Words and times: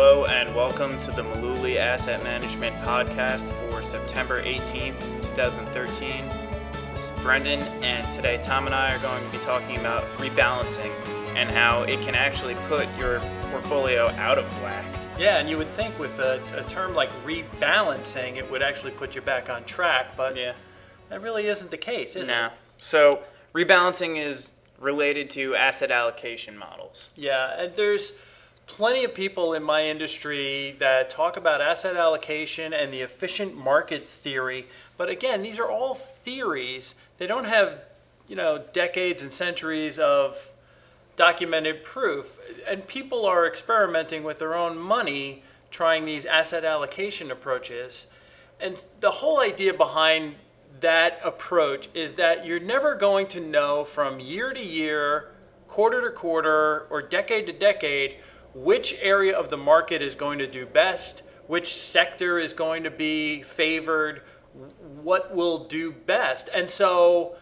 Hello 0.00 0.26
and 0.26 0.54
welcome 0.54 0.96
to 1.00 1.10
the 1.10 1.22
Mullooly 1.22 1.74
Asset 1.74 2.22
Management 2.22 2.72
Podcast 2.84 3.48
for 3.68 3.82
September 3.82 4.40
18th, 4.42 4.96
2013. 5.24 6.24
This 6.92 7.10
is 7.10 7.20
Brendan, 7.20 7.58
and 7.82 8.08
today 8.12 8.38
Tom 8.40 8.66
and 8.66 8.74
I 8.76 8.94
are 8.94 8.98
going 9.00 9.20
to 9.20 9.32
be 9.36 9.44
talking 9.44 9.76
about 9.78 10.04
rebalancing 10.18 10.92
and 11.34 11.50
how 11.50 11.82
it 11.82 11.98
can 12.02 12.14
actually 12.14 12.54
put 12.68 12.86
your 12.96 13.18
portfolio 13.50 14.06
out 14.10 14.38
of 14.38 14.44
whack. 14.62 14.84
Yeah, 15.18 15.38
and 15.38 15.50
you 15.50 15.58
would 15.58 15.70
think 15.70 15.98
with 15.98 16.16
a, 16.20 16.40
a 16.56 16.62
term 16.70 16.94
like 16.94 17.10
rebalancing, 17.24 18.36
it 18.36 18.48
would 18.48 18.62
actually 18.62 18.92
put 18.92 19.16
you 19.16 19.20
back 19.20 19.50
on 19.50 19.64
track, 19.64 20.16
but 20.16 20.36
Yeah. 20.36 20.52
that 21.08 21.22
really 21.22 21.48
isn't 21.48 21.72
the 21.72 21.76
case, 21.76 22.14
is 22.14 22.28
No. 22.28 22.46
it? 22.46 22.52
So, 22.78 23.24
rebalancing 23.52 24.24
is 24.24 24.52
related 24.78 25.28
to 25.30 25.56
asset 25.56 25.90
allocation 25.90 26.56
models. 26.56 27.10
Yeah, 27.16 27.60
and 27.60 27.74
there's 27.74 28.12
plenty 28.68 29.02
of 29.02 29.14
people 29.14 29.54
in 29.54 29.62
my 29.62 29.84
industry 29.84 30.76
that 30.78 31.10
talk 31.10 31.36
about 31.36 31.60
asset 31.60 31.96
allocation 31.96 32.72
and 32.72 32.92
the 32.92 33.00
efficient 33.00 33.56
market 33.56 34.04
theory, 34.04 34.66
but 34.96 35.08
again, 35.08 35.42
these 35.42 35.58
are 35.58 35.68
all 35.68 35.94
theories. 35.94 36.94
They 37.16 37.26
don't 37.26 37.46
have, 37.46 37.80
you 38.28 38.36
know, 38.36 38.62
decades 38.72 39.22
and 39.22 39.32
centuries 39.32 39.98
of 39.98 40.52
documented 41.16 41.82
proof. 41.82 42.38
And 42.68 42.86
people 42.86 43.26
are 43.26 43.46
experimenting 43.46 44.22
with 44.22 44.38
their 44.38 44.54
own 44.54 44.78
money 44.78 45.42
trying 45.70 46.04
these 46.04 46.26
asset 46.26 46.64
allocation 46.64 47.30
approaches. 47.30 48.06
And 48.60 48.84
the 49.00 49.10
whole 49.10 49.40
idea 49.40 49.74
behind 49.74 50.36
that 50.80 51.20
approach 51.24 51.88
is 51.94 52.14
that 52.14 52.46
you're 52.46 52.60
never 52.60 52.94
going 52.94 53.26
to 53.28 53.40
know 53.40 53.84
from 53.84 54.20
year 54.20 54.52
to 54.52 54.62
year, 54.62 55.32
quarter 55.66 56.02
to 56.02 56.10
quarter, 56.10 56.86
or 56.90 57.02
decade 57.02 57.46
to 57.46 57.52
decade 57.52 58.16
which 58.64 58.94
area 59.00 59.36
of 59.36 59.50
the 59.50 59.56
market 59.56 60.02
is 60.02 60.14
going 60.14 60.38
to 60.38 60.46
do 60.46 60.66
best, 60.66 61.22
which 61.46 61.74
sector 61.76 62.38
is 62.38 62.52
going 62.52 62.84
to 62.84 62.90
be 62.90 63.42
favored, 63.42 64.22
what 65.02 65.34
will 65.34 65.64
do 65.66 65.92
best. 65.92 66.48
And 66.54 66.68
so 66.70 67.36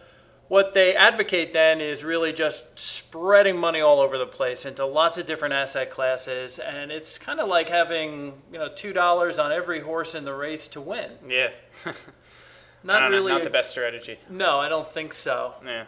what 0.47 0.73
they 0.73 0.95
advocate 0.95 1.51
then 1.53 1.81
is 1.81 2.03
really 2.03 2.31
just 2.31 2.79
spreading 2.79 3.57
money 3.57 3.81
all 3.81 3.99
over 3.99 4.17
the 4.17 4.25
place 4.25 4.65
into 4.65 4.85
lots 4.85 5.17
of 5.17 5.25
different 5.25 5.53
asset 5.53 5.89
classes 5.89 6.57
and 6.57 6.89
it's 6.89 7.17
kind 7.17 7.41
of 7.41 7.49
like 7.49 7.67
having 7.67 8.27
you 8.53 8.57
know 8.57 8.69
two 8.69 8.93
dollars 8.93 9.39
on 9.39 9.51
every 9.51 9.81
horse 9.81 10.15
in 10.15 10.23
the 10.23 10.33
race 10.33 10.69
to 10.69 10.79
win 10.79 11.11
Yeah. 11.27 11.49
not 12.85 13.01
don't 13.01 13.11
know, 13.11 13.17
really 13.17 13.31
not 13.33 13.41
a- 13.41 13.43
the 13.43 13.49
best 13.49 13.71
strategy. 13.71 14.17
no 14.29 14.57
i 14.59 14.69
don't 14.69 14.87
think 14.89 15.13
so 15.13 15.55
Yeah. 15.65 15.83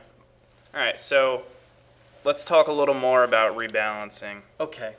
All 0.73 0.81
right, 0.81 0.99
so 0.99 1.43
let's 2.25 2.43
talk 2.43 2.67
a 2.67 2.73
little 2.73 2.93
more 2.93 3.23
about 3.23 3.55
rebalancing. 3.57 4.41
Okay. 4.59 4.93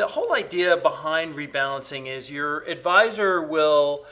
The 0.00 0.06
whole 0.06 0.32
idea 0.32 0.78
behind 0.78 1.34
rebalancing 1.34 2.06
is 2.06 2.30
your 2.30 2.60
advisor 2.60 3.42
will 3.42 4.06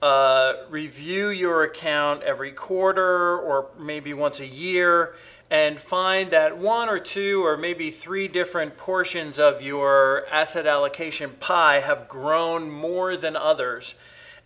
uh, 0.00 0.54
review 0.70 1.28
your 1.28 1.62
account 1.62 2.22
every 2.22 2.52
quarter 2.52 3.38
or 3.38 3.66
maybe 3.78 4.14
once 4.14 4.40
a 4.40 4.46
year 4.46 5.14
and 5.50 5.78
find 5.78 6.30
that 6.30 6.56
one 6.56 6.88
or 6.88 6.98
two 6.98 7.44
or 7.44 7.58
maybe 7.58 7.90
three 7.90 8.28
different 8.28 8.78
portions 8.78 9.38
of 9.38 9.60
your 9.60 10.24
asset 10.32 10.66
allocation 10.66 11.32
pie 11.38 11.80
have 11.80 12.08
grown 12.08 12.70
more 12.70 13.14
than 13.14 13.36
others. 13.36 13.96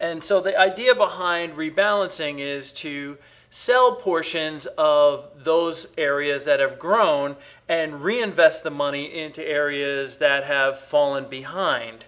And 0.01 0.25
so 0.25 0.41
the 0.41 0.59
idea 0.59 0.97
behind 0.97 1.53
rebalancing 1.53 2.41
is 2.41 2.73
to 2.73 3.17
sell 3.51 3.97
portions 3.97 4.67
of 4.79 5.29
those 5.37 5.93
areas 5.99 6.45
that 6.45 6.61
have 6.61 6.79
grown 6.79 7.37
and 7.69 8.03
reinvest 8.03 8.63
the 8.63 8.71
money 8.71 9.05
into 9.19 9.47
areas 9.47 10.19
that 10.19 10.45
have 10.45 10.79
fallen 10.79 11.25
behind. 11.29 12.05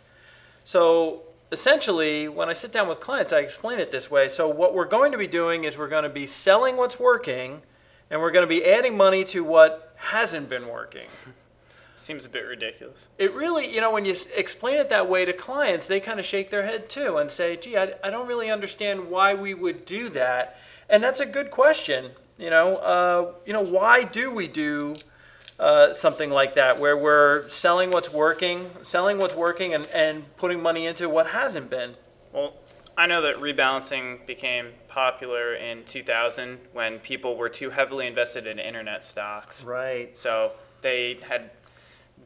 So 0.65 1.23
essentially, 1.51 2.29
when 2.29 2.49
I 2.49 2.53
sit 2.53 2.73
down 2.73 2.89
with 2.89 3.01
clients, 3.01 3.33
I 3.33 3.41
explain 3.41 3.79
it 3.79 3.91
this 3.91 4.11
way. 4.11 4.29
So, 4.29 4.49
what 4.49 4.75
we're 4.75 4.87
going 4.87 5.13
to 5.13 5.19
be 5.19 5.27
doing 5.27 5.65
is 5.65 5.77
we're 5.77 5.89
going 5.89 6.05
to 6.05 6.09
be 6.09 6.27
selling 6.27 6.77
what's 6.77 6.99
working 6.99 7.63
and 8.11 8.21
we're 8.21 8.31
going 8.31 8.45
to 8.45 8.49
be 8.49 8.65
adding 8.65 8.97
money 8.97 9.25
to 9.25 9.43
what 9.43 9.95
hasn't 9.97 10.49
been 10.49 10.69
working. 10.69 11.09
Seems 11.97 12.25
a 12.27 12.29
bit 12.29 12.47
ridiculous. 12.47 13.09
It 13.17 13.33
really, 13.33 13.73
you 13.73 13.81
know, 13.81 13.93
when 13.93 14.05
you 14.05 14.15
explain 14.35 14.79
it 14.79 14.89
that 14.89 15.09
way 15.09 15.25
to 15.25 15.33
clients, 15.33 15.87
they 15.87 16.01
kind 16.01 16.19
of 16.19 16.27
shake 16.27 16.51
their 16.51 16.65
head 16.65 16.89
too 16.89 17.19
and 17.19 17.31
say, 17.31 17.57
gee, 17.57 17.77
I, 17.77 17.95
I 18.03 18.11
don't 18.11 18.27
really 18.27 18.51
understand 18.51 19.09
why 19.09 19.35
we 19.35 19.55
would 19.55 19.85
do 19.85 20.09
that. 20.11 20.59
And 20.93 21.03
that's 21.03 21.21
a 21.21 21.27
good 21.27 21.51
question. 21.51 22.11
You 22.39 22.51
know, 22.51 22.77
uh, 22.77 23.33
you 23.47 23.55
know, 23.55 23.63
why 23.63 24.05
do 24.05 24.31
we 24.31 24.47
do 24.47 24.97
uh, 25.59 25.95
something 25.95 26.31
like 26.31 26.55
that 26.57 26.79
where 26.79 26.97
we're 26.97 27.49
selling 27.49 27.91
what's 27.91 28.13
working, 28.13 28.71
selling 28.83 29.17
what's 29.17 29.35
working 29.35 29.73
and, 29.73 29.87
and 29.87 30.37
putting 30.37 30.63
money 30.63 30.87
into 30.87 31.09
what 31.09 31.29
hasn't 31.29 31.71
been? 31.71 31.95
Well, 32.33 32.53
I 32.97 33.07
know 33.07 33.23
that 33.23 33.37
rebalancing 33.37 34.27
became 34.27 34.67
popular 34.89 35.55
in 35.55 35.85
2000 35.85 36.59
when 36.75 36.99
people 36.99 37.39
were 37.39 37.49
too 37.49 37.71
heavily 37.71 38.07
invested 38.07 38.47
in 38.47 38.59
internet 38.59 39.03
stocks. 39.03 39.65
Right. 39.65 40.17
So 40.17 40.53
they 40.83 41.19
had 41.27 41.53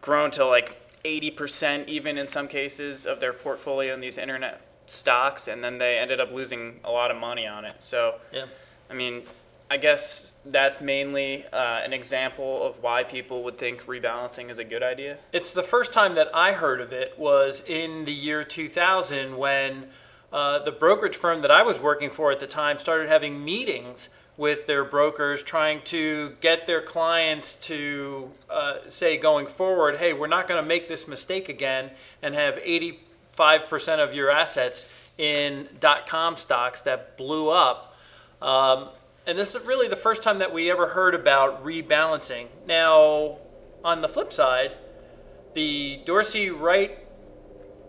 grown 0.00 0.32
to 0.32 0.44
like 0.44 0.82
80% 1.04 1.86
even 1.86 2.18
in 2.18 2.26
some 2.26 2.48
cases 2.48 3.06
of 3.06 3.20
their 3.20 3.32
portfolio 3.32 3.94
in 3.94 4.00
these 4.00 4.18
internet 4.18 4.65
stocks 4.90 5.48
and 5.48 5.62
then 5.62 5.78
they 5.78 5.98
ended 5.98 6.20
up 6.20 6.32
losing 6.32 6.80
a 6.84 6.90
lot 6.90 7.10
of 7.10 7.16
money 7.16 7.46
on 7.46 7.64
it. 7.64 7.76
So 7.80 8.16
Yeah. 8.32 8.46
I 8.88 8.94
mean, 8.94 9.22
I 9.68 9.78
guess 9.78 10.32
that's 10.44 10.80
mainly 10.80 11.44
uh, 11.52 11.80
an 11.84 11.92
example 11.92 12.64
of 12.64 12.80
why 12.82 13.02
people 13.02 13.42
would 13.44 13.58
think 13.58 13.84
rebalancing 13.86 14.48
is 14.48 14.60
a 14.60 14.64
good 14.64 14.82
idea. 14.82 15.18
It's 15.32 15.52
the 15.52 15.62
first 15.62 15.92
time 15.92 16.14
that 16.14 16.28
I 16.34 16.52
heard 16.52 16.80
of 16.80 16.92
it 16.92 17.18
was 17.18 17.64
in 17.66 18.04
the 18.04 18.12
year 18.12 18.44
2000 18.44 19.36
when 19.36 19.88
uh, 20.32 20.60
the 20.60 20.70
brokerage 20.70 21.16
firm 21.16 21.40
that 21.40 21.50
I 21.50 21.62
was 21.62 21.80
working 21.80 22.10
for 22.10 22.30
at 22.30 22.38
the 22.38 22.46
time 22.46 22.78
started 22.78 23.08
having 23.08 23.44
meetings 23.44 24.08
with 24.36 24.66
their 24.66 24.84
brokers 24.84 25.42
trying 25.42 25.80
to 25.82 26.36
get 26.40 26.66
their 26.66 26.82
clients 26.82 27.56
to 27.56 28.30
uh, 28.50 28.74
say 28.88 29.16
going 29.16 29.46
forward, 29.46 29.96
hey, 29.96 30.12
we're 30.12 30.26
not 30.26 30.46
going 30.46 30.62
to 30.62 30.66
make 30.66 30.88
this 30.88 31.08
mistake 31.08 31.48
again 31.48 31.90
and 32.22 32.34
have 32.34 32.58
85% 33.36 33.98
of 33.98 34.14
your 34.14 34.30
assets 34.30 34.92
in 35.18 35.68
dot 35.80 36.06
com 36.06 36.36
stocks 36.36 36.80
that 36.82 37.16
blew 37.16 37.48
up. 37.48 37.96
Um, 38.42 38.90
and 39.26 39.38
this 39.38 39.54
is 39.54 39.66
really 39.66 39.88
the 39.88 39.96
first 39.96 40.22
time 40.22 40.38
that 40.38 40.52
we 40.52 40.70
ever 40.70 40.88
heard 40.88 41.14
about 41.14 41.64
rebalancing. 41.64 42.46
Now, 42.66 43.38
on 43.84 44.02
the 44.02 44.08
flip 44.08 44.32
side, 44.32 44.76
the 45.54 46.00
Dorsey 46.04 46.50
Wright 46.50 46.98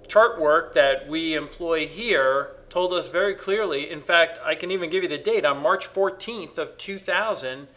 chart 0.07 0.39
work 0.39 0.73
that 0.73 1.07
we 1.07 1.35
employ 1.35 1.85
here 1.87 2.51
told 2.69 2.93
us 2.93 3.09
very 3.09 3.35
clearly. 3.35 3.89
In 3.89 4.01
fact, 4.01 4.39
I 4.43 4.55
can 4.55 4.71
even 4.71 4.89
give 4.89 5.03
you 5.03 5.09
the 5.09 5.17
date 5.17 5.45
on 5.45 5.61
March 5.61 5.87
14th 5.87 6.57
of 6.57 6.77
2000. 6.77 7.67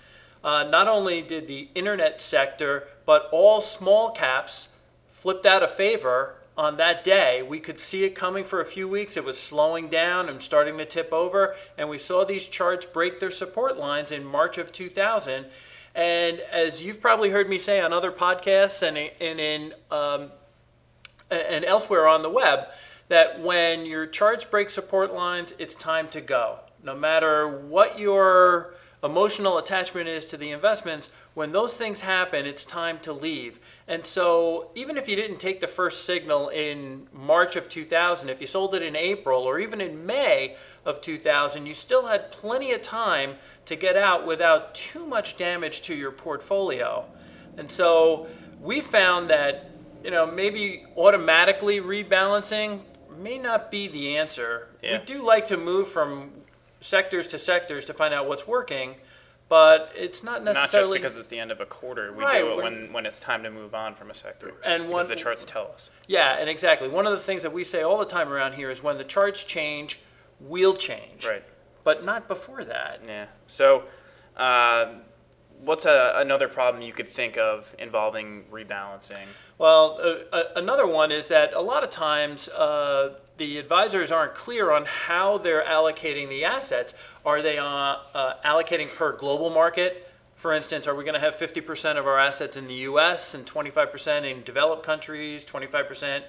Uh, 0.42 0.64
not 0.64 0.88
only 0.88 1.20
did 1.20 1.48
the 1.48 1.68
internet 1.74 2.20
sector, 2.20 2.88
but 3.04 3.28
all 3.30 3.60
small 3.60 4.10
caps 4.10 4.68
flipped 5.10 5.44
out 5.44 5.62
of 5.62 5.70
favor 5.70 6.36
on 6.60 6.76
that 6.76 7.02
day. 7.02 7.42
We 7.42 7.58
could 7.58 7.80
see 7.80 8.04
it 8.04 8.14
coming 8.14 8.44
for 8.44 8.60
a 8.60 8.66
few 8.66 8.86
weeks. 8.86 9.16
It 9.16 9.24
was 9.24 9.40
slowing 9.40 9.88
down 9.88 10.28
and 10.28 10.42
starting 10.42 10.76
to 10.76 10.84
tip 10.84 11.10
over, 11.10 11.56
and 11.78 11.88
we 11.88 11.96
saw 11.96 12.22
these 12.26 12.46
charts 12.46 12.84
break 12.84 13.18
their 13.18 13.30
support 13.30 13.78
lines 13.78 14.12
in 14.12 14.22
March 14.22 14.58
of 14.58 14.70
2000. 14.70 15.46
And 15.94 16.40
as 16.52 16.84
you've 16.84 17.00
probably 17.00 17.30
heard 17.30 17.48
me 17.48 17.58
say 17.58 17.80
on 17.80 17.94
other 17.94 18.12
podcasts 18.12 18.86
and, 18.86 18.98
and 18.98 19.40
in 19.40 19.74
um, 19.90 20.30
and 21.30 21.64
elsewhere 21.64 22.06
on 22.06 22.20
the 22.20 22.28
web, 22.28 22.66
that 23.08 23.40
when 23.40 23.86
your 23.86 24.04
charts 24.04 24.44
break 24.44 24.68
support 24.68 25.14
lines, 25.14 25.54
it's 25.58 25.74
time 25.74 26.08
to 26.08 26.20
go. 26.20 26.58
No 26.84 26.94
matter 26.94 27.48
what 27.48 27.98
your 27.98 28.74
emotional 29.02 29.58
attachment 29.58 30.08
is 30.08 30.26
to 30.26 30.36
the 30.36 30.50
investments, 30.50 31.10
when 31.34 31.52
those 31.52 31.76
things 31.76 32.00
happen, 32.00 32.46
it's 32.46 32.64
time 32.64 32.98
to 33.00 33.12
leave. 33.12 33.60
And 33.88 34.04
so, 34.04 34.70
even 34.74 34.96
if 34.96 35.08
you 35.08 35.16
didn't 35.16 35.38
take 35.38 35.60
the 35.60 35.66
first 35.66 36.04
signal 36.04 36.48
in 36.48 37.08
March 37.12 37.56
of 37.56 37.68
2000, 37.68 38.28
if 38.28 38.40
you 38.40 38.46
sold 38.46 38.74
it 38.74 38.82
in 38.82 38.94
April 38.94 39.42
or 39.42 39.58
even 39.58 39.80
in 39.80 40.04
May 40.06 40.56
of 40.84 41.00
2000, 41.00 41.66
you 41.66 41.74
still 41.74 42.06
had 42.06 42.30
plenty 42.30 42.72
of 42.72 42.82
time 42.82 43.36
to 43.66 43.76
get 43.76 43.96
out 43.96 44.26
without 44.26 44.74
too 44.74 45.06
much 45.06 45.36
damage 45.36 45.82
to 45.82 45.94
your 45.94 46.10
portfolio. 46.10 47.04
And 47.56 47.70
so, 47.70 48.26
we 48.60 48.80
found 48.80 49.30
that 49.30 49.70
you 50.04 50.10
know 50.10 50.26
maybe 50.26 50.84
automatically 50.96 51.80
rebalancing 51.80 52.80
may 53.18 53.38
not 53.38 53.70
be 53.70 53.88
the 53.88 54.16
answer. 54.16 54.68
Yeah. 54.82 54.98
We 54.98 55.04
do 55.04 55.22
like 55.22 55.46
to 55.46 55.56
move 55.56 55.88
from 55.88 56.30
sectors 56.80 57.26
to 57.28 57.38
sectors 57.38 57.84
to 57.86 57.94
find 57.94 58.12
out 58.14 58.28
what's 58.28 58.46
working, 58.46 58.96
but 59.48 59.92
it's 59.96 60.22
not 60.22 60.44
necessarily 60.44 60.62
Not 60.64 60.70
just 60.70 60.92
because 60.92 61.18
it's 61.18 61.26
the 61.26 61.38
end 61.38 61.50
of 61.50 61.60
a 61.60 61.66
quarter. 61.66 62.12
We 62.12 62.22
Right, 62.22 62.42
do 62.42 62.52
it 62.52 62.56
when, 62.62 62.92
when 62.92 63.04
it's 63.06 63.18
time 63.20 63.42
to 63.42 63.50
move 63.50 63.74
on 63.74 63.94
from 63.94 64.10
a 64.10 64.14
sector. 64.14 64.54
And 64.64 64.86
because 64.86 65.08
the 65.08 65.16
charts 65.16 65.44
tell 65.44 65.70
us. 65.74 65.90
Yeah, 66.06 66.36
and 66.38 66.48
exactly. 66.48 66.88
One 66.88 67.06
of 67.06 67.12
the 67.12 67.18
things 67.18 67.42
that 67.42 67.52
we 67.52 67.64
say 67.64 67.82
all 67.82 67.98
the 67.98 68.04
time 68.04 68.28
around 68.28 68.52
here 68.54 68.70
is 68.70 68.82
when 68.82 68.96
the 68.96 69.04
charts 69.04 69.42
change, 69.44 69.98
we'll 70.38 70.74
change. 70.74 71.26
Right. 71.26 71.42
But 71.82 72.04
not 72.04 72.28
before 72.28 72.64
that. 72.64 73.00
Yeah. 73.06 73.26
So, 73.46 73.84
uh, 74.36 74.94
what's 75.64 75.86
a, 75.86 76.14
another 76.16 76.48
problem 76.48 76.82
you 76.82 76.92
could 76.92 77.08
think 77.08 77.36
of 77.36 77.74
involving 77.78 78.44
rebalancing? 78.50 79.26
Well, 79.58 79.98
uh, 80.32 80.42
another 80.56 80.86
one 80.86 81.12
is 81.12 81.28
that 81.28 81.52
a 81.52 81.60
lot 81.60 81.84
of 81.84 81.90
times 81.90 82.48
uh, 82.48 83.14
the 83.36 83.58
advisors 83.58 84.10
aren't 84.10 84.34
clear 84.34 84.70
on 84.70 84.84
how 84.86 85.38
they're 85.38 85.64
allocating 85.64 86.28
the 86.28 86.44
assets. 86.44 86.94
Are 87.24 87.42
they 87.42 87.58
uh, 87.58 87.64
uh, 87.64 88.34
allocating 88.44 88.94
per 88.94 89.16
global 89.16 89.50
market? 89.50 90.06
For 90.34 90.54
instance, 90.54 90.86
are 90.86 90.94
we 90.94 91.04
going 91.04 91.14
to 91.14 91.20
have 91.20 91.36
50% 91.36 91.98
of 91.98 92.06
our 92.06 92.18
assets 92.18 92.56
in 92.56 92.66
the 92.66 92.74
US 92.74 93.34
and 93.34 93.46
25% 93.46 94.30
in 94.30 94.42
developed 94.42 94.82
countries, 94.82 95.44
25% 95.44 96.22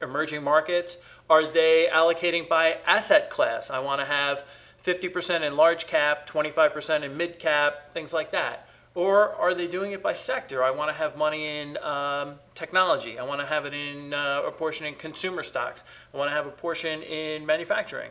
emerging 0.00 0.44
markets? 0.44 0.96
Are 1.28 1.44
they 1.46 1.88
allocating 1.92 2.48
by 2.48 2.78
asset 2.86 3.30
class? 3.30 3.70
I 3.70 3.80
want 3.80 4.00
to 4.00 4.04
have 4.04 4.44
50% 4.84 5.42
in 5.42 5.56
large 5.56 5.86
cap, 5.86 6.28
25% 6.28 7.02
in 7.02 7.16
mid 7.16 7.38
cap, 7.38 7.92
things 7.92 8.12
like 8.12 8.32
that. 8.32 8.68
Or 8.94 9.34
are 9.36 9.54
they 9.54 9.66
doing 9.66 9.92
it 9.92 10.02
by 10.02 10.12
sector? 10.12 10.62
I 10.62 10.70
want 10.70 10.90
to 10.90 10.94
have 10.94 11.16
money 11.16 11.60
in 11.60 11.78
um, 11.78 12.34
technology. 12.54 13.18
I 13.18 13.22
want 13.22 13.40
to 13.40 13.46
have 13.46 13.64
it 13.64 13.72
in 13.72 14.12
uh, 14.12 14.42
a 14.46 14.50
portion 14.50 14.84
in 14.84 14.94
consumer 14.94 15.42
stocks. 15.42 15.84
I 16.12 16.16
want 16.18 16.30
to 16.30 16.34
have 16.34 16.46
a 16.46 16.50
portion 16.50 17.02
in 17.02 17.46
manufacturing. 17.46 18.10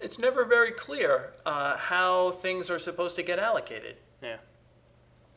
It's 0.00 0.18
never 0.18 0.44
very 0.44 0.72
clear 0.72 1.34
uh, 1.44 1.76
how 1.76 2.30
things 2.32 2.70
are 2.70 2.78
supposed 2.78 3.16
to 3.16 3.22
get 3.22 3.38
allocated. 3.38 3.96
Yeah. 4.22 4.36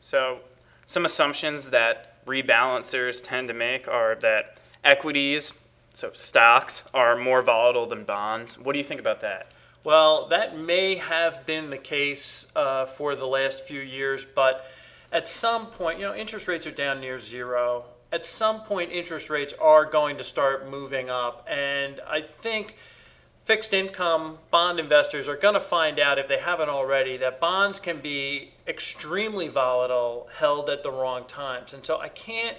So, 0.00 0.40
some 0.86 1.04
assumptions 1.04 1.70
that 1.70 2.24
rebalancers 2.24 3.22
tend 3.22 3.48
to 3.48 3.54
make 3.54 3.88
are 3.88 4.14
that 4.16 4.58
equities, 4.84 5.52
so 5.92 6.12
stocks, 6.14 6.88
are 6.94 7.14
more 7.16 7.42
volatile 7.42 7.86
than 7.86 8.04
bonds. 8.04 8.58
What 8.58 8.72
do 8.72 8.78
you 8.78 8.84
think 8.84 9.00
about 9.00 9.20
that? 9.20 9.52
Well, 9.88 10.26
that 10.26 10.54
may 10.54 10.96
have 10.96 11.46
been 11.46 11.70
the 11.70 11.78
case 11.78 12.52
uh, 12.54 12.84
for 12.84 13.14
the 13.14 13.24
last 13.24 13.62
few 13.62 13.80
years, 13.80 14.22
but 14.22 14.66
at 15.10 15.26
some 15.26 15.64
point, 15.64 15.98
you 15.98 16.04
know, 16.04 16.14
interest 16.14 16.46
rates 16.46 16.66
are 16.66 16.70
down 16.70 17.00
near 17.00 17.18
zero. 17.18 17.84
At 18.12 18.26
some 18.26 18.60
point, 18.64 18.92
interest 18.92 19.30
rates 19.30 19.54
are 19.54 19.86
going 19.86 20.18
to 20.18 20.24
start 20.24 20.68
moving 20.68 21.08
up, 21.08 21.48
and 21.50 22.02
I 22.06 22.20
think 22.20 22.76
fixed 23.46 23.72
income 23.72 24.36
bond 24.50 24.78
investors 24.78 25.26
are 25.26 25.36
going 25.36 25.54
to 25.54 25.58
find 25.60 25.98
out, 25.98 26.18
if 26.18 26.28
they 26.28 26.38
haven't 26.38 26.68
already, 26.68 27.16
that 27.16 27.40
bonds 27.40 27.80
can 27.80 27.96
be 28.00 28.52
extremely 28.66 29.48
volatile 29.48 30.28
held 30.34 30.68
at 30.68 30.82
the 30.82 30.90
wrong 30.90 31.24
times. 31.24 31.72
And 31.72 31.82
so 31.86 31.98
I 31.98 32.08
can't 32.08 32.58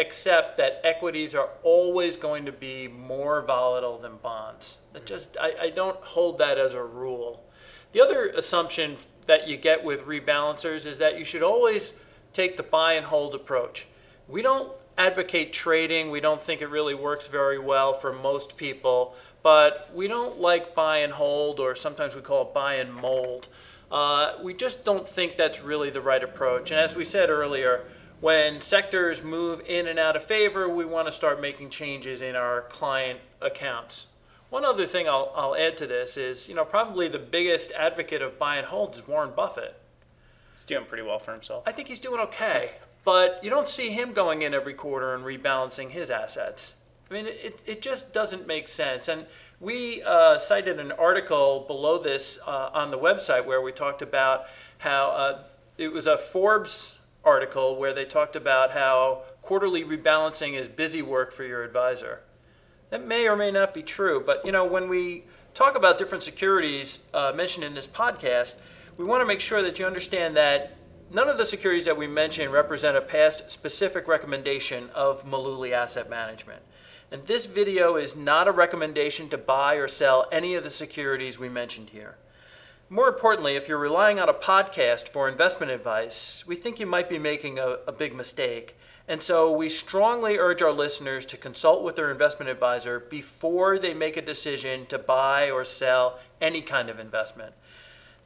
accept 0.00 0.56
that 0.56 0.80
equities 0.84 1.34
are 1.34 1.50
always 1.62 2.16
going 2.16 2.46
to 2.46 2.52
be 2.52 2.88
more 2.88 3.42
volatile 3.42 3.98
than 3.98 4.16
bonds. 4.16 4.78
That 4.92 5.06
just 5.06 5.36
I, 5.40 5.54
I 5.60 5.70
don't 5.70 5.98
hold 5.98 6.38
that 6.38 6.58
as 6.58 6.74
a 6.74 6.82
rule. 6.82 7.44
The 7.92 8.00
other 8.00 8.28
assumption 8.28 8.96
that 9.26 9.48
you 9.48 9.56
get 9.56 9.84
with 9.84 10.06
rebalancers 10.06 10.86
is 10.86 10.98
that 10.98 11.18
you 11.18 11.24
should 11.24 11.42
always 11.42 12.00
take 12.32 12.56
the 12.56 12.62
buy 12.62 12.94
and 12.94 13.06
hold 13.06 13.34
approach. 13.34 13.86
We 14.28 14.42
don't 14.42 14.72
advocate 14.96 15.52
trading. 15.52 16.10
We 16.10 16.20
don't 16.20 16.40
think 16.40 16.62
it 16.62 16.68
really 16.68 16.94
works 16.94 17.26
very 17.26 17.58
well 17.58 17.92
for 17.92 18.12
most 18.12 18.56
people 18.56 19.14
but 19.42 19.90
we 19.94 20.08
don't 20.08 20.40
like 20.40 20.74
buy 20.74 20.98
and 20.98 21.12
hold, 21.12 21.60
or 21.60 21.74
sometimes 21.74 22.14
we 22.14 22.20
call 22.20 22.42
it 22.42 22.54
buy 22.54 22.74
and 22.74 22.92
mold. 22.92 23.48
Uh, 23.90 24.34
we 24.42 24.54
just 24.54 24.84
don't 24.84 25.08
think 25.08 25.36
that's 25.36 25.62
really 25.62 25.90
the 25.90 26.00
right 26.00 26.22
approach. 26.22 26.70
And 26.70 26.78
as 26.78 26.94
we 26.94 27.04
said 27.04 27.30
earlier, 27.30 27.84
when 28.20 28.60
sectors 28.60 29.22
move 29.22 29.62
in 29.66 29.86
and 29.86 29.98
out 29.98 30.16
of 30.16 30.22
favor, 30.22 30.68
we 30.68 30.84
want 30.84 31.08
to 31.08 31.12
start 31.12 31.40
making 31.40 31.70
changes 31.70 32.20
in 32.20 32.36
our 32.36 32.62
client 32.62 33.20
accounts. 33.40 34.06
One 34.50 34.64
other 34.64 34.86
thing 34.86 35.08
I'll, 35.08 35.32
I'll 35.34 35.56
add 35.56 35.76
to 35.78 35.86
this 35.86 36.16
is, 36.16 36.48
you 36.48 36.54
know, 36.54 36.64
probably 36.64 37.08
the 37.08 37.18
biggest 37.18 37.72
advocate 37.72 38.20
of 38.20 38.38
buy 38.38 38.56
and 38.56 38.66
hold 38.66 38.94
is 38.94 39.06
Warren 39.06 39.30
Buffett. 39.34 39.74
He's 40.52 40.64
doing 40.64 40.84
pretty 40.84 41.04
well 41.04 41.18
for 41.18 41.32
himself. 41.32 41.62
I 41.66 41.72
think 41.72 41.88
he's 41.88 42.00
doing 42.00 42.20
okay, 42.20 42.72
but 43.04 43.40
you 43.42 43.48
don't 43.48 43.68
see 43.68 43.90
him 43.90 44.12
going 44.12 44.42
in 44.42 44.52
every 44.52 44.74
quarter 44.74 45.14
and 45.14 45.24
rebalancing 45.24 45.90
his 45.90 46.10
assets. 46.10 46.76
I 47.10 47.14
mean, 47.14 47.26
it, 47.26 47.60
it 47.64 47.80
just 47.80 48.12
doesn't 48.12 48.46
make 48.46 48.68
sense. 48.68 49.08
And 49.08 49.24
we 49.60 50.02
uh, 50.02 50.38
cited 50.38 50.78
an 50.78 50.92
article 50.92 51.64
below 51.66 51.98
this 51.98 52.38
uh, 52.46 52.70
on 52.74 52.90
the 52.90 52.98
website 52.98 53.46
where 53.46 53.62
we 53.62 53.72
talked 53.72 54.02
about 54.02 54.44
how 54.78 55.10
uh, 55.10 55.42
it 55.78 55.92
was 55.92 56.06
a 56.06 56.18
Forbes 56.18 56.98
article 57.24 57.76
where 57.76 57.92
they 57.92 58.04
talked 58.04 58.36
about 58.36 58.72
how 58.72 59.22
quarterly 59.42 59.84
rebalancing 59.84 60.54
is 60.54 60.68
busy 60.68 61.02
work 61.02 61.32
for 61.32 61.44
your 61.44 61.62
advisor. 61.62 62.20
That 62.90 63.06
may 63.06 63.28
or 63.28 63.36
may 63.36 63.50
not 63.50 63.74
be 63.74 63.82
true, 63.82 64.22
but 64.24 64.44
you 64.44 64.52
know, 64.52 64.64
when 64.64 64.88
we 64.88 65.24
talk 65.54 65.76
about 65.76 65.98
different 65.98 66.24
securities 66.24 67.08
uh, 67.12 67.32
mentioned 67.34 67.64
in 67.64 67.74
this 67.74 67.86
podcast, 67.86 68.56
we 68.96 69.04
want 69.04 69.20
to 69.20 69.26
make 69.26 69.40
sure 69.40 69.62
that 69.62 69.78
you 69.78 69.86
understand 69.86 70.36
that 70.36 70.76
none 71.10 71.28
of 71.28 71.38
the 71.38 71.44
securities 71.44 71.84
that 71.84 71.96
we 71.96 72.06
mention 72.06 72.50
represent 72.50 72.96
a 72.96 73.00
past 73.00 73.50
specific 73.50 74.08
recommendation 74.08 74.90
of 74.94 75.24
Mullooly 75.24 75.72
Asset 75.72 76.10
Management. 76.10 76.62
And 77.12 77.22
this 77.24 77.46
video 77.46 77.96
is 77.96 78.14
not 78.14 78.46
a 78.46 78.52
recommendation 78.52 79.28
to 79.30 79.38
buy 79.38 79.74
or 79.74 79.88
sell 79.88 80.26
any 80.30 80.54
of 80.54 80.62
the 80.62 80.70
securities 80.70 81.38
we 81.38 81.48
mentioned 81.48 81.90
here. 81.90 82.16
More 82.92 83.06
importantly, 83.06 83.54
if 83.54 83.68
you're 83.68 83.78
relying 83.78 84.18
on 84.18 84.28
a 84.28 84.34
podcast 84.34 85.08
for 85.08 85.28
investment 85.28 85.70
advice, 85.70 86.44
we 86.44 86.56
think 86.56 86.80
you 86.80 86.86
might 86.86 87.08
be 87.08 87.20
making 87.20 87.56
a, 87.56 87.78
a, 87.86 87.92
big 87.92 88.12
mistake. 88.12 88.76
And 89.06 89.22
so 89.22 89.52
we 89.52 89.68
strongly 89.68 90.38
urge 90.38 90.60
our 90.60 90.72
listeners 90.72 91.24
to 91.26 91.36
consult 91.36 91.84
with 91.84 91.94
their 91.94 92.10
investment 92.10 92.50
advisor 92.50 92.98
before 92.98 93.78
they 93.78 93.94
make 93.94 94.16
a 94.16 94.20
decision 94.20 94.86
to 94.86 94.98
buy 94.98 95.52
or 95.52 95.64
sell 95.64 96.18
any 96.40 96.62
kind 96.62 96.88
of 96.88 96.98
investment. 96.98 97.54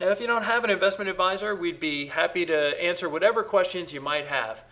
Now, 0.00 0.08
if 0.08 0.18
you 0.18 0.26
don't 0.26 0.44
have 0.44 0.64
an 0.64 0.70
investment 0.70 1.10
advisor, 1.10 1.54
we'd 1.54 1.78
be 1.78 2.06
happy 2.06 2.46
to 2.46 2.82
answer 2.82 3.06
whatever 3.06 3.42
questions 3.42 3.92
you 3.92 4.00
might 4.00 4.28
have. 4.28 4.64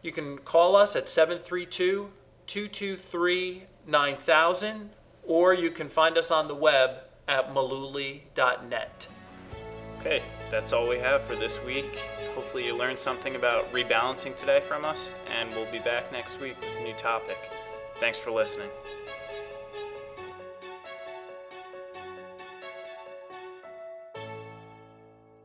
You 0.00 0.12
can 0.12 0.38
call 0.38 0.76
us 0.76 0.94
at 0.94 1.08
732 1.08 2.08
223 2.46 3.64
9000, 3.84 4.90
or 5.24 5.52
you 5.52 5.72
can 5.72 5.88
find 5.88 6.16
us 6.16 6.30
on 6.30 6.46
the 6.46 6.54
web 6.54 6.98
at 7.26 7.52
mullooly.net. 7.52 9.08
Okay, 10.04 10.22
that's 10.50 10.74
all 10.74 10.86
we 10.86 10.98
have 10.98 11.22
for 11.22 11.34
this 11.34 11.64
week. 11.64 11.98
Hopefully, 12.34 12.66
you 12.66 12.76
learned 12.76 12.98
something 12.98 13.36
about 13.36 13.72
rebalancing 13.72 14.36
today 14.36 14.60
from 14.60 14.84
us, 14.84 15.14
and 15.40 15.48
we'll 15.52 15.70
be 15.72 15.78
back 15.78 16.12
next 16.12 16.38
week 16.42 16.60
with 16.60 16.76
a 16.78 16.82
new 16.82 16.92
topic. 16.92 17.38
Thanks 17.94 18.18
for 18.18 18.30
listening. 18.30 18.68